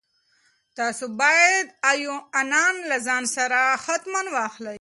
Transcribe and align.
تاسو 0.77 1.05
باید 1.21 1.65
ایوانان 1.91 2.75
له 2.89 2.97
ځان 3.07 3.23
سره 3.35 3.59
حتماً 3.85 4.21
واخلئ. 4.35 4.77